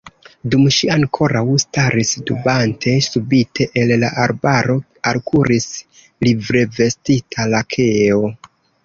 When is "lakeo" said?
7.53-8.23